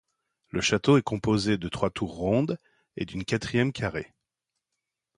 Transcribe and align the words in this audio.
Le 0.49 0.61
château 0.61 0.97
est 0.97 1.03
composé 1.03 1.59
de 1.59 1.69
trois 1.69 1.91
tours 1.91 2.15
rondes 2.15 2.57
et 2.97 3.05
d'une 3.05 3.23
quatrième 3.23 3.71
carrée. 3.71 4.15